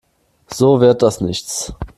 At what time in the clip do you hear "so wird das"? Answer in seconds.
0.51-1.21